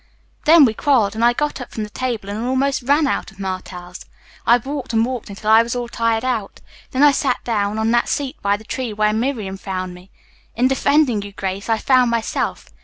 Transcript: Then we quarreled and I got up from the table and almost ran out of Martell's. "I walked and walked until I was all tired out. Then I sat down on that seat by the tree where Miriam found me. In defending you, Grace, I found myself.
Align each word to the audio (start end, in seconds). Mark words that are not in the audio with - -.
Then 0.45 0.65
we 0.65 0.73
quarreled 0.73 1.13
and 1.13 1.23
I 1.23 1.31
got 1.33 1.61
up 1.61 1.69
from 1.69 1.83
the 1.83 1.91
table 1.91 2.27
and 2.27 2.43
almost 2.43 2.81
ran 2.81 3.05
out 3.05 3.29
of 3.29 3.39
Martell's. 3.39 4.03
"I 4.47 4.57
walked 4.57 4.93
and 4.93 5.05
walked 5.05 5.29
until 5.29 5.51
I 5.51 5.61
was 5.61 5.75
all 5.75 5.87
tired 5.87 6.25
out. 6.25 6.59
Then 6.89 7.03
I 7.03 7.11
sat 7.11 7.43
down 7.43 7.77
on 7.77 7.91
that 7.91 8.09
seat 8.09 8.35
by 8.41 8.57
the 8.57 8.63
tree 8.63 8.93
where 8.93 9.13
Miriam 9.13 9.57
found 9.57 9.93
me. 9.93 10.09
In 10.55 10.67
defending 10.67 11.21
you, 11.21 11.33
Grace, 11.33 11.69
I 11.69 11.77
found 11.77 12.09
myself. 12.09 12.65